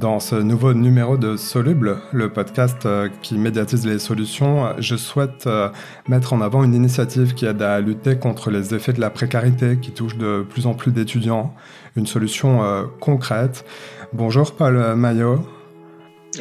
Dans 0.00 0.18
ce 0.18 0.34
nouveau 0.34 0.72
numéro 0.72 1.18
de 1.18 1.36
Soluble, 1.36 1.98
le 2.12 2.30
podcast 2.30 2.86
euh, 2.86 3.10
qui 3.20 3.36
médiatise 3.36 3.86
les 3.86 3.98
solutions, 3.98 4.72
je 4.78 4.96
souhaite 4.96 5.46
euh, 5.46 5.68
mettre 6.08 6.32
en 6.32 6.40
avant 6.40 6.64
une 6.64 6.72
initiative 6.72 7.34
qui 7.34 7.44
aide 7.44 7.60
à 7.60 7.82
lutter 7.82 8.16
contre 8.16 8.50
les 8.50 8.74
effets 8.74 8.94
de 8.94 9.00
la 9.02 9.10
précarité 9.10 9.76
qui 9.76 9.90
touche 9.92 10.16
de 10.16 10.42
plus 10.48 10.66
en 10.66 10.72
plus 10.72 10.90
d'étudiants. 10.90 11.54
Une 11.96 12.06
solution 12.06 12.64
euh, 12.64 12.84
concrète. 12.98 13.66
Bonjour 14.14 14.52
Paul 14.52 14.94
Maillot. 14.96 15.46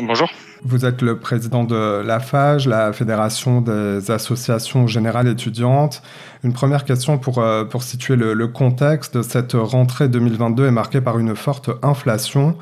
Bonjour. 0.02 0.30
Vous 0.64 0.86
êtes 0.86 1.02
le 1.02 1.20
président 1.20 1.66
de 1.66 2.02
la 2.02 2.21
FAGE, 2.21 2.66
la 2.66 2.94
Fédération 2.94 3.60
des 3.60 4.10
associations 4.10 4.88
générales 4.88 5.28
étudiantes. 5.28 6.02
Une 6.46 6.54
première 6.54 6.86
question 6.86 7.18
pour, 7.18 7.44
pour 7.70 7.84
situer 7.84 8.16
le, 8.16 8.34
le 8.34 8.48
contexte 8.48 9.18
de 9.18 9.21
cette 9.21 9.52
rentrée 9.54 10.07
2022 10.07 10.68
est 10.68 10.71
marquée 10.71 11.02
par 11.02 11.20
une 11.20 11.35
forte 11.35 11.70
inflation 11.82 12.55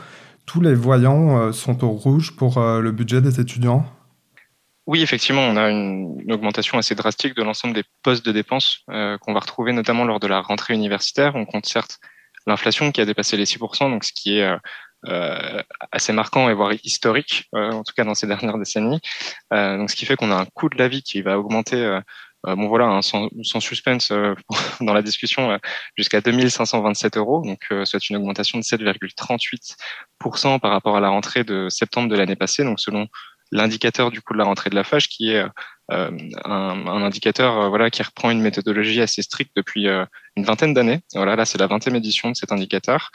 tous 0.47 0.61
les 0.61 0.73
voyants 0.73 1.39
euh, 1.39 1.51
sont 1.51 1.83
au 1.83 1.89
rouge 1.89 2.35
pour 2.35 2.57
euh, 2.57 2.81
le 2.81 2.91
budget 2.91 3.21
des 3.21 3.39
étudiants? 3.39 3.85
Oui, 4.87 5.03
effectivement, 5.03 5.41
on 5.41 5.57
a 5.57 5.69
une, 5.69 6.31
augmentation 6.31 6.77
assez 6.77 6.95
drastique 6.95 7.35
de 7.35 7.43
l'ensemble 7.43 7.73
des 7.73 7.83
postes 8.01 8.25
de 8.25 8.31
dépenses 8.31 8.79
euh, 8.89 9.17
qu'on 9.19 9.33
va 9.33 9.41
retrouver 9.41 9.73
notamment 9.73 10.05
lors 10.05 10.19
de 10.19 10.27
la 10.27 10.41
rentrée 10.41 10.73
universitaire. 10.73 11.35
On 11.35 11.45
compte 11.45 11.65
certes 11.65 11.99
l'inflation 12.47 12.91
qui 12.93 13.01
a 13.01 13.05
dépassé 13.05 13.35
les 13.35 13.43
6%, 13.43 13.91
donc 13.91 14.05
ce 14.05 14.13
qui 14.13 14.39
est 14.39 14.49
assez 15.91 16.13
marquant 16.13 16.49
et 16.49 16.53
voire 16.53 16.71
historique, 16.83 17.49
en 17.51 17.83
tout 17.83 17.93
cas 17.93 18.05
dans 18.05 18.15
ces 18.15 18.25
dernières 18.27 18.57
décennies. 18.57 19.01
donc 19.51 19.89
ce 19.89 19.95
qui 19.97 20.05
fait 20.05 20.15
qu'on 20.15 20.31
a 20.31 20.35
un 20.35 20.45
coût 20.45 20.69
de 20.69 20.77
la 20.77 20.87
vie 20.87 21.03
qui 21.03 21.21
va 21.21 21.37
augmenter 21.37 21.99
bon 22.43 22.67
voilà, 22.67 22.85
hein, 22.85 23.01
sans, 23.01 23.29
sans, 23.43 23.59
suspense 23.59 24.11
euh, 24.11 24.35
dans 24.81 24.93
la 24.93 25.01
discussion, 25.01 25.51
euh, 25.51 25.57
jusqu'à 25.95 26.21
2527 26.21 27.17
euros, 27.17 27.41
donc 27.43 27.67
c'est 27.85 28.09
une 28.09 28.17
augmentation 28.17 28.59
de 28.59 28.63
7,38% 28.63 30.59
par 30.59 30.71
rapport 30.71 30.95
à 30.95 30.99
la 30.99 31.09
rentrée 31.09 31.43
de 31.43 31.67
septembre 31.69 32.09
de 32.09 32.15
l'année 32.15 32.35
passée, 32.35 32.63
donc 32.63 32.79
selon 32.79 33.07
l'indicateur 33.51 34.11
du 34.11 34.21
coût 34.21 34.33
de 34.33 34.39
la 34.39 34.45
rentrée 34.45 34.69
de 34.69 34.75
la 34.75 34.83
FAGE, 34.83 35.07
qui 35.07 35.31
est 35.31 35.43
un, 35.89 36.17
un, 36.43 37.01
indicateur 37.01 37.69
voilà 37.69 37.89
qui 37.89 38.03
reprend 38.03 38.29
une 38.29 38.41
méthodologie 38.41 39.01
assez 39.01 39.21
stricte 39.21 39.53
depuis 39.55 39.87
une 40.35 40.43
vingtaine 40.43 40.73
d'années. 40.73 40.99
Voilà, 41.13 41.37
là 41.37 41.45
c'est 41.45 41.57
la 41.57 41.67
vingtième 41.67 41.95
édition 41.95 42.29
de 42.29 42.35
cet 42.35 42.51
indicateur 42.51 43.09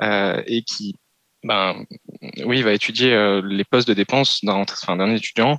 et 0.00 0.62
qui 0.62 0.94
ben 1.42 1.84
oui 2.44 2.62
va 2.62 2.72
étudier 2.72 3.40
les 3.42 3.64
postes 3.64 3.88
de 3.88 3.94
dépenses 3.94 4.44
d'un 4.44 4.54
enfin, 4.54 5.16
étudiant 5.16 5.58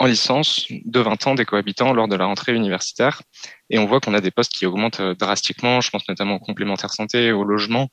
en 0.00 0.06
licence 0.06 0.66
de 0.70 1.00
20 1.00 1.26
ans 1.26 1.34
des 1.34 1.44
cohabitants 1.44 1.92
lors 1.92 2.08
de 2.08 2.16
la 2.16 2.24
rentrée 2.24 2.54
universitaire. 2.54 3.22
Et 3.68 3.78
on 3.78 3.84
voit 3.84 4.00
qu'on 4.00 4.14
a 4.14 4.20
des 4.20 4.30
postes 4.30 4.50
qui 4.50 4.64
augmentent 4.64 5.00
euh, 5.00 5.14
drastiquement. 5.14 5.80
Je 5.82 5.90
pense 5.90 6.08
notamment 6.08 6.36
aux 6.36 6.40
complémentaires 6.40 6.90
santé, 6.90 7.32
au 7.32 7.44
logement, 7.44 7.88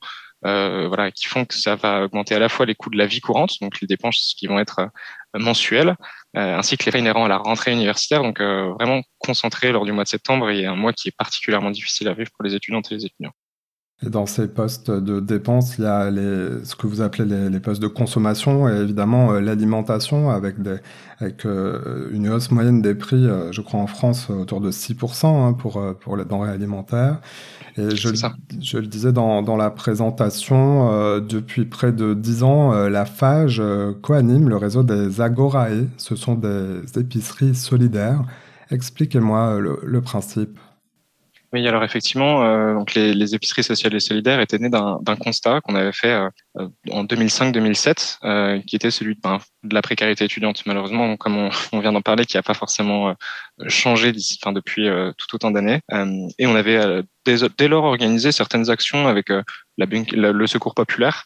euh, 0.46 0.86
voilà, 0.88 1.10
qui 1.10 1.26
font 1.26 1.44
que 1.44 1.54
ça 1.54 1.76
va 1.76 2.04
augmenter 2.04 2.34
à 2.34 2.38
la 2.38 2.48
fois 2.48 2.64
les 2.64 2.74
coûts 2.74 2.90
de 2.90 2.96
la 2.96 3.06
vie 3.06 3.20
courante, 3.20 3.56
donc 3.60 3.80
les 3.80 3.86
dépenses 3.86 4.34
qui 4.38 4.46
vont 4.46 4.58
être 4.58 4.80
euh, 4.80 5.38
mensuelles, 5.38 5.96
euh, 6.36 6.56
ainsi 6.56 6.78
que 6.78 6.84
les 6.86 6.92
frais 6.92 7.00
inhérents 7.00 7.26
à 7.26 7.28
la 7.28 7.36
rentrée 7.36 7.72
universitaire. 7.72 8.22
Donc 8.22 8.40
vraiment 8.40 9.02
concentré 9.18 9.70
lors 9.72 9.84
du 9.84 9.92
mois 9.92 10.04
de 10.04 10.08
septembre 10.08 10.50
et 10.50 10.64
un 10.64 10.76
mois 10.76 10.94
qui 10.94 11.08
est 11.08 11.16
particulièrement 11.16 11.70
difficile 11.70 12.08
à 12.08 12.14
vivre 12.14 12.30
pour 12.34 12.44
les 12.44 12.54
étudiantes 12.54 12.90
et 12.90 12.94
les 12.94 13.04
étudiants. 13.06 13.32
Et 14.06 14.10
dans 14.10 14.26
ces 14.26 14.46
postes 14.46 14.92
de 14.92 15.18
dépenses, 15.18 15.76
il 15.76 15.82
y 15.82 15.86
a 15.86 16.08
les, 16.08 16.64
ce 16.64 16.76
que 16.76 16.86
vous 16.86 17.00
appelez 17.00 17.24
les, 17.24 17.50
les 17.50 17.58
postes 17.58 17.82
de 17.82 17.88
consommation 17.88 18.68
et 18.68 18.76
évidemment 18.80 19.32
euh, 19.32 19.40
l'alimentation 19.40 20.30
avec, 20.30 20.62
des, 20.62 20.76
avec 21.18 21.44
euh, 21.44 22.08
une 22.12 22.28
hausse 22.28 22.52
moyenne 22.52 22.80
des 22.80 22.94
prix, 22.94 23.26
euh, 23.26 23.50
je 23.50 23.60
crois 23.60 23.80
en 23.80 23.88
France, 23.88 24.30
autour 24.30 24.60
de 24.60 24.70
6% 24.70 25.26
hein, 25.26 25.52
pour, 25.52 25.82
pour 25.98 26.16
les 26.16 26.24
denrées 26.24 26.50
alimentaires. 26.50 27.20
Et 27.76 27.96
je, 27.96 28.10
je 28.60 28.78
le 28.78 28.86
disais 28.86 29.12
dans, 29.12 29.42
dans 29.42 29.56
la 29.56 29.70
présentation, 29.70 31.18
depuis 31.20 31.64
près 31.64 31.92
de 31.92 32.14
10 32.14 32.42
ans, 32.42 32.72
la 32.72 33.04
FAGE 33.04 33.62
coanime 34.02 34.48
le 34.48 34.56
réseau 34.56 34.82
des 34.82 35.20
Agorae. 35.20 35.86
Ce 35.96 36.16
sont 36.16 36.34
des 36.34 36.82
épiceries 36.96 37.54
solidaires. 37.54 38.24
Expliquez-moi 38.70 39.60
le, 39.60 39.78
le 39.84 40.00
principe. 40.00 40.58
Oui, 41.54 41.66
alors 41.66 41.82
effectivement, 41.82 42.44
euh, 42.44 42.74
donc 42.74 42.92
les, 42.92 43.14
les, 43.14 43.34
épiceries 43.34 43.64
sociales 43.64 43.94
et 43.94 44.00
solidaires 44.00 44.38
étaient 44.40 44.58
nées 44.58 44.68
d'un 44.68 45.16
constat 45.18 45.62
qu'on 45.62 45.76
avait 45.76 45.92
fait 45.92 46.12
euh, 46.12 46.28
euh 46.58 46.68
en 46.90 47.04
2005-2007, 47.04 48.18
euh, 48.24 48.60
qui 48.66 48.76
était 48.76 48.90
celui 48.90 49.14
de, 49.14 49.20
ben, 49.22 49.38
de, 49.62 49.74
la 49.74 49.80
précarité 49.80 50.26
étudiante. 50.26 50.64
Malheureusement, 50.66 51.16
comme 51.16 51.38
on, 51.38 51.50
on 51.72 51.80
vient 51.80 51.92
d'en 51.92 52.02
parler, 52.02 52.26
qui 52.26 52.36
n'a 52.36 52.42
pas 52.42 52.52
forcément 52.52 53.08
euh, 53.08 53.14
changé 53.66 54.12
enfin, 54.42 54.52
depuis 54.52 54.88
tout 55.16 55.34
autant 55.34 55.50
d'années. 55.50 55.80
et 56.38 56.46
on 56.46 56.54
avait 56.54 57.02
dès, 57.24 57.36
dès, 57.56 57.68
lors 57.68 57.84
organisé 57.84 58.30
certaines 58.30 58.68
actions 58.68 59.08
avec 59.08 59.30
la, 59.30 59.86
le 59.86 60.46
Secours 60.46 60.74
populaire 60.74 61.24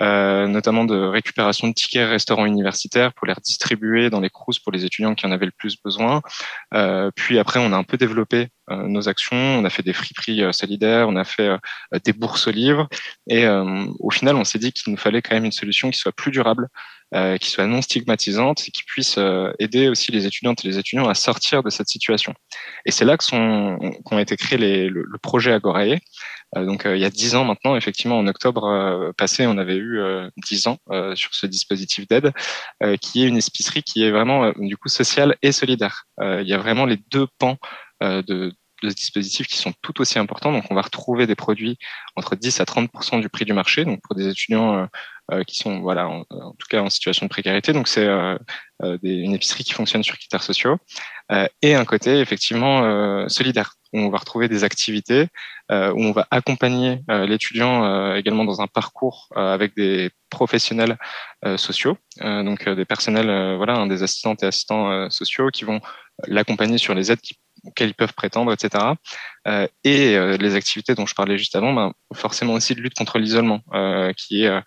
euh, 0.00 0.46
notamment 0.46 0.84
de 0.84 0.96
récupération 0.96 1.68
de 1.68 1.74
tickets 1.74 2.08
restaurants 2.08 2.46
universitaires 2.46 3.12
pour 3.12 3.26
les 3.26 3.34
redistribuer 3.34 4.08
dans 4.08 4.20
les 4.20 4.30
crous 4.30 4.58
pour 4.58 4.72
les 4.72 4.84
étudiants 4.84 5.14
qui 5.14 5.26
en 5.26 5.32
avaient 5.32 5.46
le 5.46 5.52
plus 5.52 5.76
besoin. 5.82 6.22
Euh, 6.74 7.10
puis 7.14 7.38
après, 7.38 7.60
on 7.60 7.72
a 7.72 7.76
un 7.76 7.84
peu 7.84 7.96
développé 7.96 8.48
euh, 8.70 8.86
nos 8.86 9.08
actions, 9.08 9.36
on 9.36 9.64
a 9.64 9.70
fait 9.70 9.82
des 9.82 9.92
friperies 9.92 10.42
euh, 10.42 10.52
solidaires, 10.52 11.08
on 11.08 11.16
a 11.16 11.24
fait 11.24 11.48
euh, 11.48 11.58
des 12.04 12.12
bourses 12.12 12.46
aux 12.46 12.52
livres, 12.52 12.88
et 13.28 13.46
au 13.46 14.10
final, 14.10 14.36
on 14.36 14.44
s'est 14.44 14.58
dit 14.58 14.72
qu'il 14.72 14.92
nous 14.92 14.98
fallait 14.98 15.22
quand 15.22 15.34
même 15.34 15.44
une 15.44 15.52
solution 15.52 15.90
qui 15.90 15.98
soit 15.98 16.12
plus 16.12 16.30
durable, 16.30 16.68
qui 17.40 17.50
soit 17.50 17.66
non 17.66 17.82
stigmatisante 17.82 18.62
et 18.66 18.70
qui 18.70 18.82
puisse 18.84 19.18
aider 19.58 19.88
aussi 19.88 20.12
les 20.12 20.26
étudiantes 20.26 20.64
et 20.64 20.68
les 20.68 20.78
étudiants 20.78 21.08
à 21.08 21.14
sortir 21.14 21.62
de 21.62 21.70
cette 21.70 21.88
situation. 21.88 22.32
Et 22.86 22.90
c'est 22.90 23.04
là 23.04 23.16
que 23.16 23.24
sont 23.24 23.78
qu'ont 24.04 24.18
été 24.18 24.36
créés 24.36 24.58
les, 24.58 24.88
le, 24.88 25.04
le 25.06 25.18
projet 25.18 25.52
Agorae, 25.52 25.98
euh, 26.56 26.66
donc 26.66 26.86
euh, 26.86 26.96
il 26.96 27.00
y 27.02 27.04
a 27.04 27.10
dix 27.10 27.34
ans 27.34 27.44
maintenant, 27.44 27.76
effectivement, 27.76 28.18
en 28.18 28.26
octobre 28.26 28.64
euh, 28.64 29.12
passé, 29.16 29.46
on 29.46 29.58
avait 29.58 29.76
eu 29.76 30.00
dix 30.46 30.66
ans 30.66 30.78
sur 31.14 31.34
ce 31.34 31.46
dispositif 31.46 32.06
d'aide, 32.06 32.32
qui 33.00 33.24
est 33.24 33.28
une 33.28 33.38
épicerie 33.38 33.82
qui 33.82 34.04
est 34.04 34.10
vraiment 34.10 34.52
du 34.56 34.76
coup 34.76 34.88
sociale 34.88 35.36
et 35.42 35.52
solidaire. 35.52 36.04
Il 36.20 36.46
y 36.46 36.54
a 36.54 36.58
vraiment 36.58 36.86
les 36.86 36.98
deux 37.10 37.26
pans 37.38 37.56
de, 38.00 38.52
de 38.82 38.90
ce 38.90 39.42
qui 39.42 39.56
sont 39.56 39.72
tout 39.82 40.00
aussi 40.00 40.18
importants. 40.18 40.52
Donc, 40.52 40.64
on 40.70 40.74
va 40.74 40.82
retrouver 40.82 41.26
des 41.26 41.34
produits 41.34 41.78
entre 42.16 42.36
10 42.36 42.60
à 42.60 42.64
30% 42.64 43.20
du 43.20 43.28
prix 43.28 43.44
du 43.44 43.52
marché. 43.52 43.84
Donc, 43.84 44.00
pour 44.02 44.14
des 44.14 44.28
étudiants 44.28 44.88
euh, 45.32 45.44
qui 45.44 45.58
sont, 45.58 45.80
voilà, 45.80 46.08
en, 46.08 46.24
tout 46.24 46.66
cas 46.68 46.80
en 46.80 46.90
situation 46.90 47.26
de 47.26 47.30
précarité. 47.30 47.72
Donc, 47.72 47.88
c'est 47.88 48.06
euh, 48.06 48.36
une 49.02 49.34
épicerie 49.34 49.64
qui 49.64 49.72
fonctionne 49.72 50.02
sur 50.02 50.18
critères 50.18 50.42
sociaux 50.42 50.76
et 51.62 51.74
un 51.74 51.86
côté 51.86 52.20
effectivement 52.20 53.26
solidaire 53.28 53.72
où 53.92 53.98
on 53.98 54.08
va 54.08 54.18
retrouver 54.18 54.48
des 54.48 54.64
activités, 54.64 55.28
euh, 55.70 55.92
où 55.92 56.00
on 56.00 56.12
va 56.12 56.26
accompagner 56.30 57.02
euh, 57.10 57.26
l'étudiant 57.26 57.84
euh, 57.84 58.14
également 58.16 58.44
dans 58.44 58.60
un 58.60 58.66
parcours 58.66 59.28
avec 59.36 59.76
des 59.76 60.10
professionnels 60.30 60.96
sociaux, 61.56 61.98
donc 62.20 62.66
des 62.66 62.84
personnels, 62.86 63.56
voilà, 63.56 63.86
des 63.86 64.02
assistantes 64.02 64.42
et 64.42 64.46
assistants 64.46 65.10
sociaux 65.10 65.50
qui 65.50 65.64
vont 65.64 65.80
l'accompagner 66.26 66.78
sur 66.78 66.94
les 66.94 67.12
aides 67.12 67.20
auxquelles 67.64 67.90
ils 67.90 67.94
peuvent 67.94 68.14
prétendre, 68.14 68.52
etc. 68.52 68.94
et 69.84 70.36
les 70.38 70.54
activités 70.54 70.94
dont 70.94 71.06
je 71.06 71.14
parlais 71.14 71.38
juste 71.38 71.56
avant, 71.56 71.72
ben, 71.72 71.92
forcément 72.14 72.54
aussi 72.54 72.74
de 72.74 72.80
lutte 72.80 72.94
contre 72.94 73.18
l'isolement, 73.18 73.60
qui 74.16 74.44
est 74.44 74.62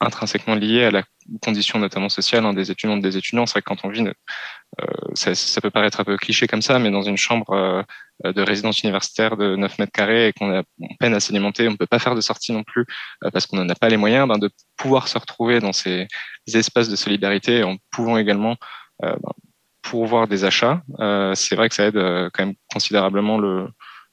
intrinsèquement 0.00 0.54
lié 0.54 0.84
à 0.84 0.90
la 0.90 1.02
condition 1.42 1.78
notamment 1.78 2.08
sociale 2.08 2.44
hein, 2.46 2.54
des 2.54 2.70
étudiants 2.70 2.96
des 2.96 3.16
étudiants. 3.16 3.46
C'est 3.46 3.52
vrai 3.52 3.62
que 3.62 3.68
quand 3.68 3.84
on 3.84 3.90
vit, 3.90 4.02
euh, 4.02 4.86
ça, 5.14 5.60
peut 5.60 5.70
paraître 5.70 6.00
un 6.00 6.04
peu 6.04 6.16
cliché 6.16 6.46
comme 6.46 6.62
ça, 6.62 6.78
mais 6.78 6.90
dans 6.90 7.02
une 7.02 7.18
chambre 7.18 7.52
euh, 7.52 8.32
de 8.32 8.42
résidence 8.42 8.82
universitaire 8.82 9.36
de 9.36 9.56
9 9.56 9.78
mètres 9.78 9.92
carrés 9.92 10.28
et 10.28 10.32
qu'on 10.32 10.52
a 10.58 10.62
peine 10.98 11.14
à 11.14 11.20
s'alimenter, 11.20 11.68
on 11.68 11.72
ne 11.72 11.76
peut 11.76 11.86
pas 11.86 11.98
faire 11.98 12.14
de 12.14 12.20
sortie 12.20 12.52
non 12.52 12.64
plus 12.64 12.86
euh, 13.24 13.30
parce 13.30 13.46
qu'on 13.46 13.58
n'en 13.58 13.68
a 13.68 13.74
pas 13.74 13.88
les 13.88 13.98
moyens, 13.98 14.26
ben, 14.26 14.38
de 14.38 14.50
pouvoir 14.76 15.08
se 15.08 15.18
retrouver 15.18 15.60
dans 15.60 15.72
ces 15.72 16.08
espaces 16.46 16.88
de 16.88 16.96
solidarité 16.96 17.62
en 17.62 17.76
pouvant 17.90 18.16
également 18.16 18.56
euh, 19.04 19.14
ben, 19.22 19.32
pourvoir 19.82 20.28
des 20.28 20.44
achats. 20.44 20.82
Euh, 21.00 21.34
c'est 21.34 21.56
vrai 21.56 21.68
que 21.68 21.74
ça 21.74 21.86
aide 21.86 21.96
quand 22.32 22.46
même 22.46 22.54
considérablement 22.72 23.38
le, 23.38 23.68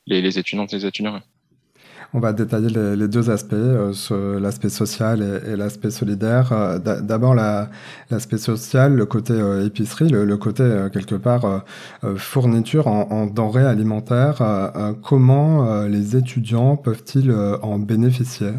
les, 0.06 0.22
les 0.22 0.40
étudiantes 0.40 0.74
et 0.74 0.78
les 0.78 0.86
étudiants. 0.86 1.22
On 2.14 2.20
va 2.20 2.32
détailler 2.32 2.70
les, 2.70 3.08
deux 3.08 3.30
aspects, 3.30 3.54
euh, 3.54 4.40
l'aspect 4.40 4.70
social 4.70 5.42
et, 5.46 5.58
l'aspect 5.58 5.92
solidaire. 5.92 6.54
Euh, 6.54 6.80
d'abord, 6.80 7.36
l'aspect 7.36 8.38
social, 8.38 8.96
le 8.96 9.06
côté 9.06 9.34
euh, 9.34 9.66
épicerie, 9.66 10.08
le, 10.08 10.38
côté 10.38 10.88
quelque 10.94 11.16
part 11.16 11.64
fourniture 12.16 12.88
en, 12.88 13.10
en, 13.12 13.26
denrées 13.26 13.66
alimentaires. 13.66 14.42
comment 15.04 15.84
les 15.84 16.16
étudiants 16.16 16.78
peuvent-ils 16.78 17.32
en 17.32 17.80
bénéficier? 17.80 18.52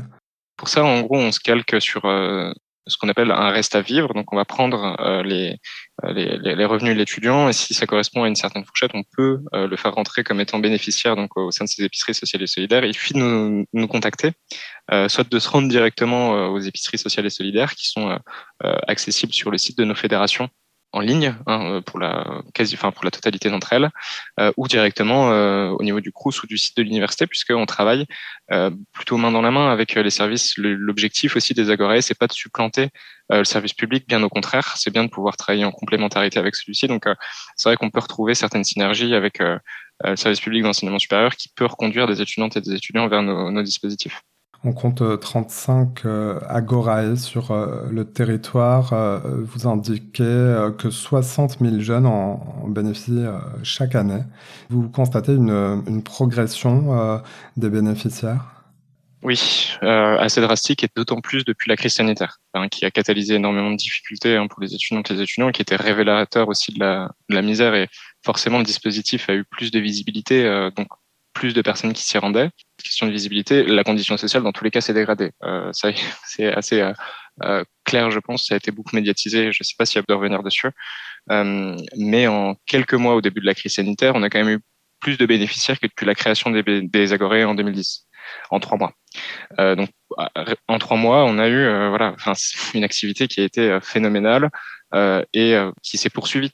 Pour 0.57 0.69
ça, 0.69 0.85
en 0.85 1.03
gros, 1.03 1.17
on 1.17 1.33
se 1.33 1.41
calque 1.41 1.81
sur 1.81 2.03
ce 2.89 2.97
qu'on 2.97 3.09
appelle 3.09 3.31
un 3.31 3.51
reste 3.51 3.75
à 3.77 3.81
vivre. 3.81 4.13
Donc, 4.15 4.33
on 4.33 4.37
va 4.37 4.45
prendre 4.45 4.97
euh, 5.01 5.23
les, 5.23 5.57
les, 6.05 6.65
revenus 6.65 6.95
de 6.95 6.99
l'étudiant 6.99 7.49
et 7.49 7.53
si 7.53 7.75
ça 7.75 7.87
correspond 7.87 8.25
à 8.25 8.29
une 8.29 8.37
certaine 8.37 8.65
fourchette, 8.65 8.91
on 8.95 9.03
peut 9.17 9.41
euh, 9.55 9.67
le 9.67 9.77
faire 9.77 9.95
rentrer 9.95 10.25
comme 10.25 10.41
étant 10.41 10.59
bénéficiaire 10.59 11.17
donc 11.17 11.37
au 11.37 11.51
sein 11.51 11.65
de 11.65 11.71
ces 11.71 11.85
épiceries 11.85 12.15
sociales 12.15 12.43
et 12.43 12.47
solidaires. 12.47 12.85
Il 12.85 12.95
suffit 12.95 13.15
de 13.15 13.65
nous, 13.73 13.89
contacter, 13.89 14.33
euh, 14.93 15.09
soit 15.09 15.29
de 15.29 15.39
se 15.39 15.49
rendre 15.49 15.69
directement 15.69 16.49
aux 16.49 16.59
épiceries 16.61 16.99
sociales 16.99 17.27
et 17.27 17.31
solidaires 17.31 17.75
qui 17.75 17.89
sont 17.89 18.19
accessibles 18.87 19.33
sur 19.33 19.51
le 19.51 19.59
site 19.59 19.79
de 19.79 19.85
nos 19.85 19.95
fédérations 19.95 20.49
en 20.93 21.01
ligne 21.01 21.35
hein, 21.47 21.83
pour 21.85 21.99
la 21.99 22.43
quasi, 22.55 22.75
enfin 22.75 22.93
pour 22.93 23.05
la 23.05 23.11
totalité 23.11 23.51
d'entre 23.51 23.73
elles, 23.73 23.91
euh, 24.41 24.53
ou 24.57 24.69
directement 24.69 25.31
euh, 25.31 25.69
au 25.71 25.83
niveau 25.83 26.01
du 26.01 26.13
CRUS 26.13 26.43
ou 26.43 26.47
du 26.47 26.57
site 26.57 26.77
de 26.77 26.83
l'université, 26.83 27.27
puisqu'on 27.27 27.67
travaille 27.67 28.07
euh, 28.53 28.71
plutôt 28.93 29.17
main 29.19 29.31
dans 29.31 29.43
la 29.43 29.51
main 29.51 29.71
avec 29.71 29.95
les 29.95 30.11
services. 30.11 30.55
L'objectif 30.57 31.37
aussi 31.37 31.55
des 31.55 31.71
Agorae, 31.71 32.01
c'est 32.01 32.19
pas 32.19 32.27
de 32.27 32.33
supplanter 32.33 32.89
le 33.31 33.45
service 33.45 33.75
public, 33.75 34.09
bien 34.09 34.23
au 34.23 34.31
contraire, 34.31 34.75
c'est 34.79 34.91
bien 34.91 35.05
de 35.05 35.11
pouvoir 35.11 35.37
travailler 35.37 35.67
en 35.67 35.71
complémentarité 35.71 36.39
avec 36.39 36.57
celui-ci. 36.57 36.87
Donc 36.87 37.05
c'est 37.57 37.69
vrai 37.69 37.77
qu'on 37.77 37.91
peut 37.91 38.01
retrouver 38.01 38.35
certaines 38.35 38.65
synergies 38.65 39.15
avec 39.15 39.41
le 39.41 40.17
service 40.17 40.41
public 40.41 40.63
d'enseignement 40.63 40.99
supérieur 40.99 41.37
qui 41.37 41.51
peut 41.51 41.67
reconduire 41.67 42.07
des 42.07 42.23
étudiantes 42.23 42.57
et 42.57 42.63
des 42.63 42.73
étudiants 42.73 43.07
vers 43.07 43.23
nos 43.23 43.63
dispositifs. 43.63 44.23
On 44.65 44.73
compte 44.73 45.03
35 45.21 46.05
euh, 46.05 46.41
euh, 46.51 47.17
sur 47.17 47.53
euh, 47.53 47.87
le 47.93 48.05
territoire. 48.05 48.93
Vous 49.25 49.69
indiquez 49.69 50.71
que 50.79 50.91
60 50.91 51.59
000 51.61 51.79
jeunes 51.79 52.07
en, 52.07 52.67
bénéficient 52.67 53.27
chaque 53.63 53.95
année. 53.95 54.23
Vous 54.69 54.89
constatez 54.89 55.33
une, 55.33 56.03
progression 56.03 57.23
des 57.57 57.71
bénéficiaires? 57.71 58.45
Oui, 59.23 59.77
assez 59.83 60.41
drastique 60.41 60.85
et 60.85 60.89
d'autant 60.95 61.21
plus 61.21 61.45
depuis 61.45 61.69
la 61.69 61.77
crise 61.77 61.95
sanitaire, 61.95 62.39
hein, 62.55 62.69
qui 62.69 62.85
a 62.85 62.91
catalysé 62.91 63.35
énormément 63.35 63.71
de 63.71 63.77
difficultés 63.77 64.37
hein, 64.37 64.47
pour 64.47 64.61
les 64.61 64.75
étudiants 64.75 65.03
et 65.03 65.13
les 65.13 65.23
étudiants, 65.23 65.51
qui 65.51 65.63
était 65.63 65.77
révélateur 65.77 66.49
aussi 66.49 66.73
de 66.73 66.79
la, 66.81 67.11
la, 67.29 67.43
misère 67.43 67.75
et 67.75 67.89
forcément 68.25 68.59
le 68.59 68.65
dispositif 68.65 69.29
a 69.29 69.35
eu 69.35 69.45
plus 69.45 69.73
de 69.73 69.81
visibilité, 69.81 70.45
plus 71.39 71.55
de 71.55 71.63
personnes 71.63 71.93
qui 71.93 72.03
s'y 72.03 72.19
rendaient. 72.19 72.51
Question 72.83 73.07
de 73.07 73.13
visibilité, 73.13 73.63
la 73.63 73.85
condition 73.85 74.17
sociale 74.17 74.43
dans 74.43 74.51
tous 74.51 74.65
les 74.65 74.73
cas 74.73 74.81
s'est 74.81 74.93
dégradée. 74.93 75.31
Euh, 75.45 75.71
ça, 75.73 75.91
c'est 76.27 76.53
assez 76.53 76.81
euh, 76.81 76.93
euh, 77.45 77.65
clair, 77.85 78.11
je 78.11 78.19
pense. 78.19 78.47
Ça 78.47 78.55
a 78.55 78.57
été 78.57 78.73
beaucoup 78.73 78.97
médiatisé. 78.97 79.53
Je 79.53 79.59
ne 79.61 79.65
sais 79.65 79.75
pas 79.79 79.85
y 79.85 79.99
a 79.99 80.03
de 80.07 80.15
revenir 80.15 80.43
dessus. 80.43 80.69
Euh, 81.31 81.77
mais 81.97 82.27
en 82.27 82.57
quelques 82.67 82.95
mois 82.95 83.15
au 83.15 83.21
début 83.21 83.41
de 83.41 83.47
la 83.47 83.55
crise 83.55 83.75
sanitaire, 83.75 84.15
on 84.17 84.23
a 84.25 84.31
quand 84.31 84.41
même 84.41 84.57
eu 84.57 84.61
plus 84.99 85.17
de 85.17 85.27
bénéficiaires 85.27 85.79
que 85.79 85.87
depuis 85.87 86.07
la 86.07 86.17
création 86.17 86.51
des, 86.51 86.83
des 86.83 87.13
Agorées 87.13 87.45
en 87.45 87.55
2010, 87.55 88.09
en 88.51 88.59
trois 88.59 88.77
mois. 88.77 88.93
Donc, 89.59 89.91
en 90.67 90.79
trois 90.81 90.97
mois, 90.97 91.25
on 91.25 91.39
a 91.39 91.49
eu 91.49 91.89
voilà, 91.89 92.17
une 92.75 92.83
activité 92.83 93.29
qui 93.29 93.41
a 93.41 93.45
été 93.45 93.79
phénoménale 93.81 94.51
et 95.33 95.57
qui 95.85 95.99
s'est 95.99 96.11
poursuivie 96.11 96.51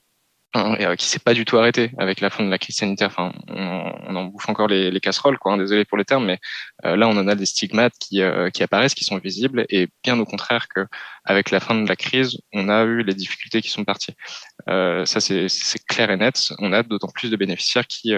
et, 0.54 0.86
euh, 0.86 0.96
qui 0.96 1.06
s'est 1.06 1.18
pas 1.18 1.34
du 1.34 1.44
tout 1.44 1.58
arrêté 1.58 1.90
avec 1.98 2.20
la 2.20 2.30
fin 2.30 2.44
de 2.44 2.50
la 2.50 2.58
crise 2.58 2.76
sanitaire. 2.76 3.08
Enfin, 3.08 3.32
on, 3.48 4.14
en 4.14 4.24
bouffe 4.26 4.48
encore 4.48 4.68
les, 4.68 4.90
les 4.90 5.00
casseroles, 5.00 5.38
quoi. 5.38 5.52
Hein, 5.52 5.58
désolé 5.58 5.84
pour 5.84 5.98
les 5.98 6.04
termes, 6.04 6.26
mais 6.26 6.38
euh, 6.84 6.96
là, 6.96 7.08
on 7.08 7.16
en 7.16 7.26
a 7.26 7.34
des 7.34 7.46
stigmates 7.46 7.94
qui, 7.98 8.22
euh, 8.22 8.50
qui 8.50 8.62
apparaissent, 8.62 8.94
qui 8.94 9.04
sont 9.04 9.18
visibles, 9.18 9.66
et 9.68 9.88
bien 10.02 10.18
au 10.18 10.24
contraire 10.24 10.68
que 10.68 10.86
avec 11.24 11.50
la 11.50 11.60
fin 11.60 11.74
de 11.74 11.88
la 11.88 11.96
crise, 11.96 12.38
on 12.52 12.68
a 12.68 12.84
eu 12.84 13.02
les 13.02 13.14
difficultés 13.14 13.62
qui 13.62 13.70
sont 13.70 13.84
parties. 13.84 14.14
ça, 14.68 15.20
c'est 15.20 15.84
clair 15.88 16.10
et 16.10 16.16
net. 16.16 16.52
On 16.58 16.72
a 16.72 16.82
d'autant 16.82 17.08
plus 17.08 17.30
de 17.30 17.36
bénéficiaires 17.36 17.86
qui 17.86 18.12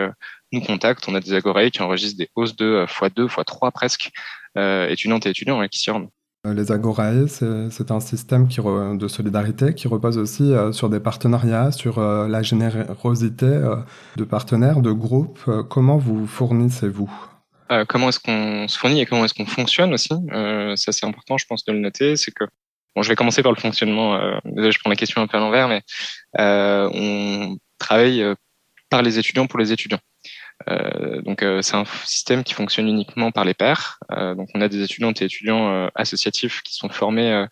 nous 0.52 0.60
contactent. 0.60 1.08
On 1.08 1.14
a 1.14 1.20
des 1.20 1.34
agoraïs 1.34 1.70
qui 1.70 1.82
enregistrent 1.82 2.18
des 2.18 2.30
hausses 2.34 2.56
de 2.56 2.84
fois 2.88 3.08
2, 3.10 3.28
fois 3.28 3.44
3 3.44 3.70
presque, 3.70 4.10
étudiantes 4.56 5.26
et 5.26 5.30
étudiants 5.30 5.60
hein, 5.60 5.68
qui 5.68 5.78
s'y 5.78 5.90
rendent. 5.90 6.10
Euh, 6.46 6.54
les 6.54 6.72
Agorae, 6.72 7.26
c'est 7.28 7.90
un 7.90 8.00
système 8.00 8.46
de 8.46 9.08
solidarité 9.08 9.74
qui 9.74 9.88
repose 9.88 10.18
aussi 10.18 10.52
euh, 10.52 10.72
sur 10.72 10.88
des 10.88 11.00
partenariats, 11.00 11.72
sur 11.72 11.98
euh, 11.98 12.28
la 12.28 12.42
générosité 12.42 13.60
de 14.16 14.24
partenaires, 14.24 14.80
de 14.80 14.92
groupes. 14.92 15.38
comment 15.68 15.98
vous 15.98 16.26
fournissez-vous? 16.26 17.10
Comment 17.88 18.10
est-ce 18.10 18.20
qu'on 18.20 18.68
se 18.68 18.78
fournit 18.78 19.00
et 19.00 19.06
comment 19.06 19.24
est-ce 19.24 19.34
qu'on 19.34 19.46
fonctionne 19.46 19.92
aussi? 19.92 20.14
Ça, 20.76 20.92
c'est 20.92 21.04
important, 21.04 21.36
je 21.36 21.46
pense, 21.46 21.64
de 21.64 21.72
le 21.72 21.80
noter. 21.80 22.16
C'est 22.16 22.30
que 22.30 22.44
Bon, 22.94 23.02
je 23.02 23.10
vais 23.10 23.16
commencer 23.16 23.42
par 23.42 23.52
le 23.52 23.60
fonctionnement. 23.60 24.18
désolé, 24.44 24.72
je 24.72 24.78
prends 24.78 24.88
la 24.88 24.96
question 24.96 25.20
un 25.20 25.26
peu 25.26 25.36
à 25.36 25.40
l'envers, 25.40 25.68
mais 25.68 25.82
on 26.38 27.56
travaille 27.78 28.24
par 28.88 29.02
les 29.02 29.18
étudiants 29.18 29.46
pour 29.46 29.58
les 29.58 29.72
étudiants. 29.72 29.98
Euh, 30.68 31.22
donc 31.22 31.42
euh, 31.42 31.62
c'est 31.62 31.76
un 31.76 31.84
système 32.04 32.42
qui 32.44 32.54
fonctionne 32.54 32.88
uniquement 32.88 33.30
par 33.30 33.44
les 33.44 33.54
pairs. 33.54 33.98
Euh, 34.12 34.34
donc 34.34 34.48
on 34.54 34.60
a 34.60 34.68
des 34.68 34.82
étudiantes 34.82 35.22
et 35.22 35.26
étudiants 35.26 35.88
associatifs 35.94 36.62
qui 36.62 36.74
sont 36.74 36.88
formés 36.88 37.46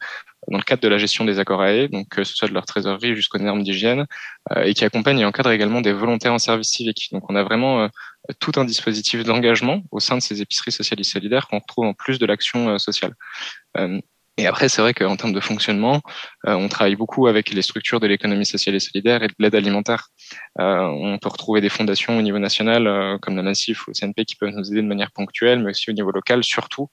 dans 0.49 0.59
le 0.59 0.63
cadre 0.63 0.83
de 0.83 0.89
la 0.89 0.99
gestion 0.99 1.25
des 1.25 1.39
accords 1.39 1.65
AE, 1.65 1.89
donc 1.89 2.09
que 2.09 2.25
ce 2.25 2.35
soit 2.35 2.49
de 2.49 2.55
leur 2.55 2.67
trésorerie 2.67 3.15
jusqu'aux 3.17 3.39
normes 3.39 3.63
d'hygiène, 3.63 4.07
et 4.57 4.75
qui 4.75 4.85
accompagnent 4.85 5.21
et 5.21 5.25
encadrent 5.25 5.53
également 5.53 5.81
des 5.81 5.93
volontaires 5.93 6.35
en 6.35 6.39
service 6.39 6.69
civique. 6.69 7.09
Donc 7.13 7.31
on 7.31 7.37
a 7.37 7.43
vraiment 7.43 7.89
tout 8.41 8.53
un 8.57 8.65
dispositif 8.65 9.25
d'engagement 9.25 9.83
au 9.91 10.01
sein 10.01 10.17
de 10.17 10.23
ces 10.23 10.43
épiceries 10.43 10.73
sociales 10.73 11.01
et 11.01 11.05
solidaires 11.05 11.49
qu'on 11.49 11.61
retrouve 11.61 11.87
en 11.87 11.95
plus 11.95 12.19
de 12.19 12.27
l'action 12.27 12.79
sociale. 12.79 13.15
Et 14.37 14.47
après, 14.49 14.69
c'est 14.69 14.83
vrai 14.83 14.95
qu'en 14.95 15.17
termes 15.17 15.33
de 15.33 15.41
fonctionnement, 15.41 16.01
euh, 16.49 16.55
on 16.55 16.69
travaille 16.69 16.97
beaucoup 16.97 17.29
avec 17.29 17.51
les 17.51 17.63
structures 17.63 18.01
de 18.01 18.09
l'économie 18.09 18.45
sociale 18.45 18.75
et 18.75 18.81
solidaire 18.81 19.23
et 19.23 19.29
de 19.29 19.35
l'aide 19.39 19.55
alimentaire. 19.55 20.09
Euh, 20.59 20.81
on 20.81 21.19
peut 21.19 21.29
retrouver 21.29 21.61
des 21.61 21.69
fondations 21.69 22.19
au 22.19 22.23
niveau 22.23 22.41
national, 22.41 22.89
euh, 22.89 23.17
comme 23.19 23.37
la 23.37 23.43
Massif 23.43 23.87
ou 23.87 23.91
le 23.91 23.95
CNP, 23.95 24.25
qui 24.25 24.35
peuvent 24.35 24.51
nous 24.51 24.73
aider 24.73 24.83
de 24.83 24.89
manière 24.89 25.13
ponctuelle, 25.13 25.61
mais 25.61 25.71
aussi 25.71 25.89
au 25.89 25.93
niveau 25.93 26.11
local, 26.11 26.43
surtout, 26.43 26.89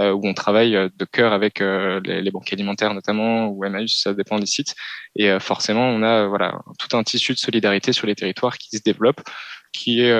où 0.00 0.28
on 0.28 0.34
travaille 0.34 0.72
de 0.72 1.04
cœur 1.04 1.32
avec 1.32 1.60
les, 1.60 2.20
les, 2.22 2.30
banques 2.30 2.52
alimentaires 2.52 2.94
notamment, 2.94 3.46
ou 3.46 3.64
Emmaüs, 3.64 4.00
ça 4.02 4.14
dépend 4.14 4.38
des 4.38 4.46
sites. 4.46 4.74
Et 5.16 5.38
forcément, 5.40 5.86
on 5.88 6.02
a 6.02 6.26
voilà 6.26 6.58
tout 6.78 6.96
un 6.96 7.02
tissu 7.04 7.32
de 7.32 7.38
solidarité 7.38 7.92
sur 7.92 8.06
les 8.06 8.14
territoires 8.14 8.58
qui 8.58 8.76
se 8.76 8.82
développe, 8.82 9.20
qui 9.72 10.00
est 10.00 10.12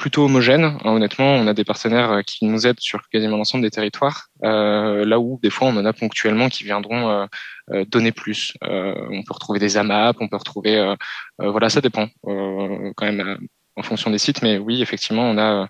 plutôt 0.00 0.24
homogène. 0.24 0.64
Hein, 0.64 0.78
honnêtement, 0.84 1.34
on 1.34 1.46
a 1.46 1.54
des 1.54 1.64
partenaires 1.64 2.10
euh, 2.10 2.22
qui 2.22 2.46
nous 2.46 2.66
aident 2.66 2.80
sur 2.80 3.08
quasiment 3.10 3.36
l'ensemble 3.36 3.62
des 3.62 3.70
territoires, 3.70 4.28
euh, 4.42 5.04
là 5.04 5.20
où 5.20 5.38
des 5.42 5.50
fois 5.50 5.68
on 5.68 5.76
en 5.76 5.84
a 5.84 5.92
ponctuellement 5.92 6.48
qui 6.48 6.64
viendront 6.64 7.28
euh, 7.70 7.84
donner 7.84 8.10
plus. 8.10 8.54
on 8.62 9.22
peut 9.22 9.34
retrouver 9.34 9.60
des 9.60 9.76
AMAP, 9.76 10.16
on 10.20 10.26
peut 10.26 10.36
retrouver, 10.36 10.96
voilà, 11.38 11.68
ça 11.68 11.80
dépend 11.80 12.08
quand 12.24 13.04
même 13.04 13.38
en 13.76 13.82
fonction 13.82 14.10
des 14.10 14.18
sites, 14.18 14.42
mais 14.42 14.58
oui, 14.58 14.82
effectivement, 14.82 15.22
on 15.22 15.38
a 15.38 15.68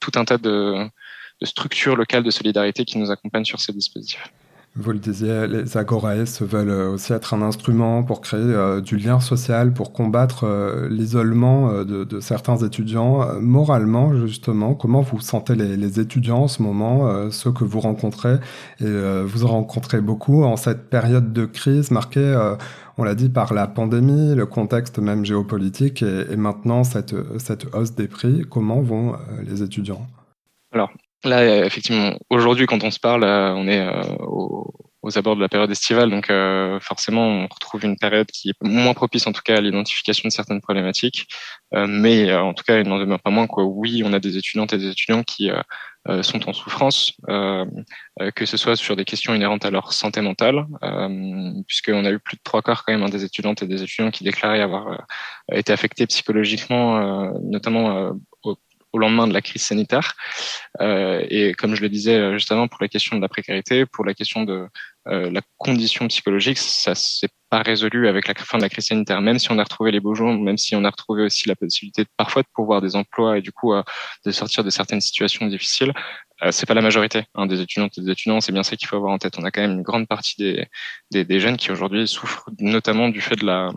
tout 0.00 0.12
un 0.14 0.24
tas 0.24 0.38
de, 0.38 0.88
de 1.40 1.46
structures 1.46 1.94
locales 1.94 2.22
de 2.22 2.30
solidarité 2.30 2.86
qui 2.86 2.96
nous 2.96 3.10
accompagnent 3.10 3.44
sur 3.44 3.60
ces 3.60 3.74
dispositifs. 3.74 4.24
Vous 4.74 4.90
le 4.92 4.98
disiez, 4.98 5.46
les 5.48 5.76
agoraes 5.76 6.40
veulent 6.40 6.94
aussi 6.94 7.12
être 7.12 7.34
un 7.34 7.42
instrument 7.42 8.02
pour 8.04 8.22
créer 8.22 8.40
euh, 8.40 8.80
du 8.80 8.96
lien 8.96 9.20
social, 9.20 9.74
pour 9.74 9.92
combattre 9.92 10.44
euh, 10.44 10.88
l'isolement 10.88 11.68
euh, 11.68 11.84
de, 11.84 12.20
certains 12.20 12.56
étudiants. 12.56 13.38
moralement, 13.38 14.16
justement, 14.26 14.74
comment 14.74 15.02
vous 15.02 15.20
sentez 15.20 15.56
les, 15.56 16.00
étudiants 16.00 16.44
en 16.44 16.48
ce 16.48 16.62
moment, 16.62 17.30
ceux 17.30 17.52
que 17.52 17.64
vous 17.64 17.80
rencontrez? 17.80 18.36
Et 18.80 18.90
vous 19.24 19.44
en 19.44 19.48
rencontrez 19.48 20.00
beaucoup 20.00 20.42
en 20.42 20.56
cette 20.56 20.88
période 20.88 21.34
de 21.34 21.44
crise 21.44 21.90
marquée, 21.90 22.34
on 22.96 23.04
l'a 23.04 23.14
dit, 23.14 23.28
par 23.28 23.52
la 23.52 23.66
pandémie, 23.66 24.34
le 24.34 24.46
contexte 24.46 24.98
même 24.98 25.24
géopolitique 25.24 26.02
et, 26.02 26.32
et 26.32 26.36
maintenant 26.36 26.82
cette, 26.84 27.14
cette 27.38 27.74
hausse 27.74 27.94
des 27.94 28.08
prix. 28.08 28.44
Comment 28.48 28.80
vont 28.80 29.16
les 29.46 29.62
étudiants? 29.62 30.06
Alors, 30.72 30.90
Là, 31.24 31.64
effectivement, 31.64 32.18
aujourd'hui, 32.30 32.66
quand 32.66 32.82
on 32.82 32.90
se 32.90 32.98
parle, 32.98 33.22
euh, 33.22 33.54
on 33.54 33.68
est 33.68 33.78
euh, 33.78 34.02
aux, 34.26 35.18
abords 35.18 35.36
de 35.36 35.40
la 35.40 35.48
période 35.48 35.70
estivale, 35.70 36.10
donc 36.10 36.30
euh, 36.30 36.80
forcément, 36.80 37.26
on 37.26 37.46
retrouve 37.46 37.84
une 37.84 37.96
période 37.96 38.26
qui 38.26 38.50
est 38.50 38.56
moins 38.62 38.94
propice, 38.94 39.26
en 39.26 39.32
tout 39.32 39.42
cas, 39.44 39.56
à 39.56 39.60
l'identification 39.60 40.26
de 40.26 40.32
certaines 40.32 40.60
problématiques. 40.60 41.26
mais 41.72 42.32
en 42.34 42.54
tout 42.54 42.64
cas, 42.64 42.80
il 42.80 42.88
n'en 42.88 42.98
demeure 42.98 43.20
pas 43.20 43.30
moins 43.30 43.46
que 43.46 43.60
oui, 43.60 44.02
on 44.04 44.12
a 44.12 44.20
des 44.20 44.36
étudiantes 44.36 44.72
et 44.72 44.78
des 44.78 44.90
étudiants 44.90 45.22
qui 45.22 45.50
sont 46.22 46.48
en 46.48 46.52
souffrance, 46.52 47.14
que 47.26 48.46
ce 48.46 48.56
soit 48.56 48.76
sur 48.76 48.94
des 48.96 49.04
questions 49.04 49.34
inhérentes 49.34 49.64
à 49.64 49.70
leur 49.70 49.92
santé 49.92 50.20
mentale, 50.20 50.66
puisqu'on 51.66 52.04
a 52.04 52.10
eu 52.10 52.20
plus 52.20 52.36
de 52.36 52.42
trois 52.44 52.62
quarts 52.62 52.84
quand 52.84 52.92
même 52.92 53.02
hein, 53.02 53.08
des 53.08 53.24
étudiantes 53.24 53.62
et 53.62 53.66
des 53.66 53.82
étudiants 53.82 54.12
qui 54.12 54.22
déclaraient 54.24 54.62
avoir 54.62 55.04
été 55.52 55.72
affectés 55.72 56.06
psychologiquement, 56.06 57.32
notamment 57.42 58.12
au 58.92 58.98
lendemain 58.98 59.26
de 59.26 59.32
la 59.32 59.42
crise 59.42 59.62
sanitaire. 59.62 60.14
Euh, 60.80 61.24
et 61.28 61.54
comme 61.54 61.74
je 61.74 61.82
le 61.82 61.88
disais 61.88 62.16
euh, 62.16 62.34
justement 62.34 62.68
pour 62.68 62.78
la 62.80 62.88
question 62.88 63.16
de 63.16 63.22
la 63.22 63.28
précarité, 63.28 63.86
pour 63.86 64.04
la 64.04 64.14
question 64.14 64.44
de 64.44 64.66
euh, 65.08 65.30
la 65.30 65.40
condition 65.58 66.06
psychologique, 66.08 66.58
ça 66.58 66.94
s'est 66.94 67.28
pas 67.50 67.62
résolu 67.62 68.08
avec 68.08 68.28
la 68.28 68.34
fin 68.34 68.58
de 68.58 68.62
la 68.62 68.68
crise 68.68 68.86
sanitaire. 68.86 69.20
Même 69.20 69.38
si 69.38 69.50
on 69.50 69.58
a 69.58 69.64
retrouvé 69.64 69.90
les 69.90 70.00
beaux 70.00 70.14
jours, 70.14 70.32
même 70.32 70.58
si 70.58 70.74
on 70.76 70.84
a 70.84 70.90
retrouvé 70.90 71.24
aussi 71.24 71.48
la 71.48 71.56
possibilité 71.56 72.04
de, 72.04 72.08
parfois 72.16 72.42
de 72.42 72.48
pouvoir 72.54 72.80
des 72.80 72.96
emplois 72.96 73.38
et 73.38 73.42
du 73.42 73.52
coup 73.52 73.74
de 74.24 74.30
sortir 74.30 74.64
de 74.64 74.70
certaines 74.70 75.00
situations 75.00 75.46
difficiles, 75.46 75.92
euh, 76.42 76.50
c'est 76.50 76.66
pas 76.66 76.74
la 76.74 76.80
majorité 76.80 77.24
hein, 77.34 77.46
des 77.46 77.60
étudiantes 77.60 77.96
et 77.98 78.00
des 78.00 78.10
étudiants. 78.10 78.40
C'est 78.40 78.52
bien 78.52 78.62
ça 78.62 78.76
qu'il 78.76 78.88
faut 78.88 78.96
avoir 78.96 79.12
en 79.12 79.18
tête. 79.18 79.38
On 79.38 79.44
a 79.44 79.50
quand 79.50 79.60
même 79.60 79.72
une 79.72 79.82
grande 79.82 80.08
partie 80.08 80.34
des, 80.38 80.66
des, 81.10 81.24
des 81.24 81.40
jeunes 81.40 81.56
qui 81.56 81.70
aujourd'hui 81.70 82.08
souffrent 82.08 82.48
notamment 82.58 83.08
du 83.08 83.20
fait 83.20 83.36
de 83.36 83.46
la, 83.46 83.70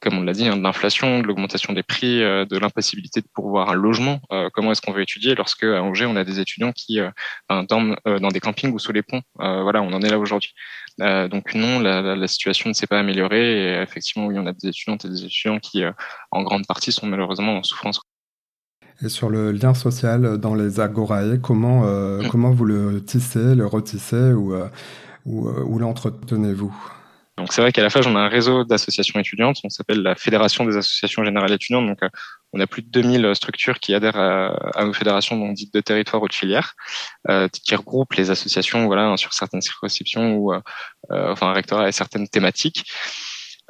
comme 0.00 0.18
on 0.18 0.22
l'a 0.22 0.32
dit, 0.32 0.46
hein, 0.46 0.56
de 0.56 0.62
l'inflation, 0.62 1.20
de 1.20 1.26
l'augmentation 1.26 1.72
des 1.72 1.82
prix, 1.82 2.22
euh, 2.22 2.44
de 2.44 2.58
l'impossibilité 2.58 3.20
de 3.20 3.26
pourvoir 3.32 3.70
un 3.70 3.74
logement. 3.74 4.20
Euh, 4.32 4.48
comment 4.52 4.72
est-ce 4.72 4.82
qu'on 4.82 4.92
veut 4.92 5.02
étudier 5.02 5.34
lorsque 5.34 5.64
à 5.64 5.82
Angers 5.82 6.06
on 6.06 6.16
a 6.16 6.24
des 6.24 6.38
étudiants 6.38 6.72
qui 6.72 7.00
ben, 7.48 7.64
dorment 7.64 7.96
dans 8.04 8.28
des 8.28 8.40
campings 8.40 8.72
ou 8.72 8.78
sous 8.78 8.92
les 8.92 9.02
ponts? 9.02 9.22
Voilà, 9.36 9.82
on 9.82 9.92
en 9.92 10.02
est 10.02 10.10
là 10.10 10.18
aujourd'hui. 10.18 10.52
Donc 10.98 11.54
non, 11.54 11.78
la, 11.78 12.16
la, 12.16 12.28
situation 12.28 12.68
ne 12.70 12.74
s'est 12.74 12.86
pas 12.86 12.98
améliorée. 12.98 13.78
Et 13.78 13.82
effectivement, 13.82 14.26
oui, 14.26 14.36
on 14.38 14.46
a 14.46 14.52
des 14.52 14.68
étudiantes 14.68 15.04
et 15.04 15.08
des 15.08 15.24
étudiants 15.24 15.58
qui, 15.58 15.82
en 16.30 16.42
grande 16.42 16.66
partie, 16.66 16.92
sont 16.92 17.06
malheureusement 17.06 17.58
en 17.58 17.62
souffrance. 17.62 18.00
Et 19.02 19.10
sur 19.10 19.28
le 19.28 19.52
lien 19.52 19.74
social 19.74 20.38
dans 20.38 20.54
les 20.54 20.80
agorae, 20.80 21.38
comment, 21.38 21.82
mm. 21.82 22.28
comment 22.28 22.50
vous 22.50 22.64
le 22.64 23.04
tissez, 23.04 23.54
le 23.54 23.66
retissez 23.66 24.32
ou, 24.32 24.54
ou, 25.26 25.48
ou 25.48 25.78
l'entretenez-vous? 25.78 26.74
Donc 27.36 27.52
c'est 27.52 27.60
vrai 27.60 27.70
qu'à 27.70 27.82
la 27.82 27.90
FAGE, 27.90 28.06
on 28.06 28.16
a 28.16 28.20
un 28.20 28.28
réseau 28.28 28.64
d'associations 28.64 29.20
étudiantes, 29.20 29.58
on 29.62 29.68
s'appelle 29.68 30.02
la 30.02 30.14
Fédération 30.14 30.64
des 30.64 30.76
associations 30.76 31.22
générales 31.22 31.52
étudiantes. 31.52 31.86
Donc 31.86 31.98
on 32.52 32.60
a 32.60 32.66
plus 32.66 32.82
de 32.82 32.88
2000 32.88 33.34
structures 33.34 33.78
qui 33.78 33.94
adhèrent 33.94 34.16
à, 34.16 34.84
nos 34.84 34.94
fédérations 34.94 35.36
donc 35.36 35.54
dites 35.54 35.74
de 35.74 35.80
territoire 35.80 36.22
ou 36.22 36.28
de 36.28 36.32
filière, 36.32 36.74
qui 37.52 37.74
regroupent 37.74 38.14
les 38.14 38.30
associations 38.30 38.86
voilà 38.86 39.14
sur 39.18 39.34
certaines 39.34 39.60
circonscriptions 39.60 40.36
ou 40.36 40.54
enfin 41.10 41.48
un 41.48 41.52
rectorat 41.52 41.88
et 41.88 41.92
certaines 41.92 42.26
thématiques. 42.26 42.90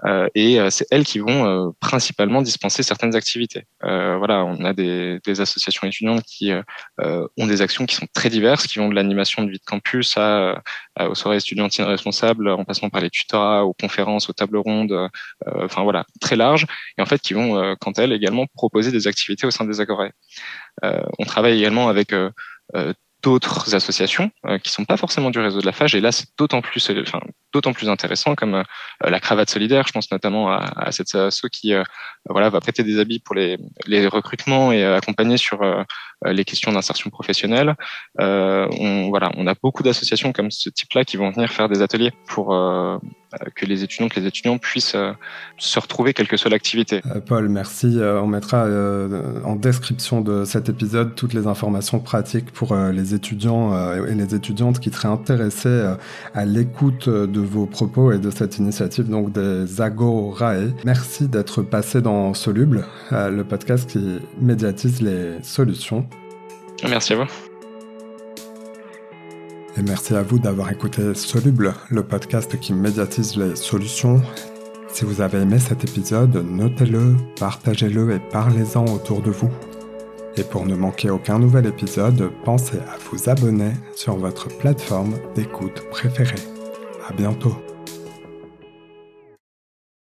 Euh, 0.04 0.28
et 0.34 0.60
euh, 0.60 0.70
c'est 0.70 0.86
elles 0.90 1.04
qui 1.04 1.18
vont 1.18 1.46
euh, 1.46 1.70
principalement 1.80 2.42
dispenser 2.42 2.82
certaines 2.82 3.16
activités. 3.16 3.64
voilà, 3.80 4.44
on 4.44 4.64
a 4.64 4.72
des, 4.72 5.20
des 5.24 5.40
associations 5.40 5.86
étudiantes 5.86 6.22
qui 6.24 6.52
ont 6.98 7.46
des 7.46 7.62
actions 7.62 7.86
qui 7.86 7.94
sont 7.94 8.06
très 8.12 8.28
diverses, 8.28 8.66
qui 8.66 8.78
vont 8.78 8.88
de 8.88 8.94
l'animation 8.94 9.42
de 9.44 9.50
vie 9.50 9.58
de 9.58 9.64
campus 9.64 10.16
à, 10.16 10.62
aux 11.00 11.14
soirées 11.14 11.38
étudiantines 11.38 11.84
responsables, 11.84 12.48
en 12.48 12.64
passant 12.64 12.88
par 12.90 13.00
les 13.00 13.10
tutorats, 13.10 13.64
aux 13.64 13.74
conférences, 13.74 14.28
aux 14.28 14.32
tables 14.32 14.58
rondes, 14.58 15.08
enfin 15.46 15.82
voilà, 15.82 16.04
très 16.20 16.36
larges, 16.36 16.66
et 16.98 17.02
en 17.02 17.06
fait 17.06 17.20
qui 17.20 17.34
vont, 17.34 17.76
quant 17.80 17.92
à 17.92 18.02
elles, 18.02 18.12
également 18.12 18.46
proposer 18.54 18.90
des 18.90 19.06
activités 19.06 19.46
au 19.46 19.50
sein 19.50 19.64
des 19.64 19.80
agorées. 19.80 20.12
on 20.82 21.24
travaille 21.24 21.58
également 21.58 21.88
avec 21.88 22.12
d'autres 23.26 23.74
associations 23.74 24.30
euh, 24.46 24.58
qui 24.58 24.70
sont 24.70 24.84
pas 24.84 24.96
forcément 24.96 25.30
du 25.30 25.40
réseau 25.40 25.60
de 25.60 25.66
la 25.66 25.72
FAGE. 25.72 25.96
Et 25.96 26.00
là, 26.00 26.12
c'est 26.12 26.26
d'autant 26.38 26.62
plus, 26.62 26.90
enfin, 27.00 27.20
d'autant 27.56 27.72
plus 27.72 27.88
intéressant, 27.88 28.34
comme 28.34 28.54
euh, 28.54 28.62
la 29.00 29.20
cravate 29.20 29.50
solidaire. 29.50 29.84
Je 29.86 29.92
pense 29.92 30.10
notamment 30.12 30.50
à, 30.50 30.58
à 30.76 30.92
cette 30.92 31.14
asso 31.14 31.46
qui, 31.50 31.72
euh, 31.72 31.82
voilà, 32.28 32.50
va 32.50 32.60
prêter 32.60 32.82
des 32.82 32.98
habits 32.98 33.18
pour 33.18 33.34
les, 33.34 33.58
les 33.86 34.06
recrutements 34.06 34.72
et 34.72 34.84
accompagner 34.84 35.36
sur 35.36 35.60
les 36.24 36.44
questions 36.44 36.72
d'insertion 36.72 37.08
professionnelle. 37.10 37.74
on, 38.18 39.08
voilà, 39.10 39.30
on 39.36 39.46
a 39.46 39.54
beaucoup 39.62 39.82
d'associations 39.82 40.32
comme 40.32 40.50
ce 40.50 40.68
type-là 40.70 41.04
qui 41.04 41.16
vont 41.16 41.30
venir 41.30 41.52
faire 41.52 41.68
des 41.68 41.82
ateliers 41.82 42.12
pour 42.26 42.48
que 43.54 43.66
les 43.66 43.84
étudiants, 43.84 44.08
que 44.08 44.18
les 44.18 44.26
étudiants 44.26 44.58
puissent 44.58 44.96
se 45.58 45.78
retrouver 45.78 46.14
quelle 46.14 46.26
que 46.26 46.36
soit 46.36 46.50
l'activité. 46.50 47.00
Paul, 47.26 47.48
merci. 47.48 47.98
on 48.00 48.26
mettra 48.26 48.66
en 49.44 49.54
description 49.54 50.20
de 50.20 50.44
cet 50.44 50.68
épisode 50.68 51.14
toutes 51.14 51.32
les 51.32 51.46
informations 51.46 52.00
pratiques 52.00 52.50
pour 52.50 52.74
les 52.74 53.14
étudiants 53.14 53.72
et 54.04 54.14
les 54.14 54.34
étudiantes 54.34 54.80
qui 54.80 54.90
seraient 54.90 55.08
intéressés 55.08 55.94
à 56.34 56.44
l'écoute 56.44 57.08
de 57.08 57.40
vos 57.46 57.66
propos 57.66 58.12
et 58.12 58.18
de 58.18 58.30
cette 58.30 58.58
initiative 58.58 59.08
donc 59.08 59.32
des 59.32 59.80
Agorae. 59.80 60.72
Merci 60.84 61.28
d'être 61.28 61.62
passé 61.62 62.02
dans 62.02 62.34
Soluble, 62.34 62.84
le 63.10 63.42
podcast 63.42 63.88
qui 63.88 64.20
médiatise 64.40 65.00
les 65.00 65.42
solutions. 65.42 66.06
Merci 66.88 67.14
à 67.14 67.16
vous. 67.16 67.30
Et 69.78 69.82
merci 69.82 70.14
à 70.14 70.22
vous 70.22 70.38
d'avoir 70.38 70.70
écouté 70.72 71.14
Soluble, 71.14 71.74
le 71.90 72.02
podcast 72.02 72.58
qui 72.58 72.72
médiatise 72.72 73.36
les 73.36 73.56
solutions. 73.56 74.22
Si 74.88 75.04
vous 75.04 75.20
avez 75.20 75.40
aimé 75.40 75.58
cet 75.58 75.84
épisode, 75.84 76.34
notez-le, 76.36 77.16
partagez-le 77.38 78.12
et 78.12 78.18
parlez-en 78.32 78.86
autour 78.86 79.20
de 79.20 79.30
vous. 79.30 79.50
Et 80.38 80.44
pour 80.44 80.64
ne 80.64 80.74
manquer 80.74 81.10
aucun 81.10 81.38
nouvel 81.38 81.66
épisode, 81.66 82.30
pensez 82.44 82.78
à 82.78 82.96
vous 83.10 83.28
abonner 83.28 83.72
sur 83.94 84.16
votre 84.16 84.48
plateforme 84.48 85.16
d'écoute 85.34 85.82
préférée. 85.90 86.55
À 87.08 87.12
bientôt. 87.12 87.65